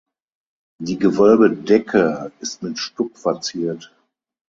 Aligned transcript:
Die 0.79 0.97
Gewölbedecke 0.97 2.31
ist 2.39 2.63
mit 2.63 2.79
Stuck 2.79 3.19
verziert. 3.19 3.93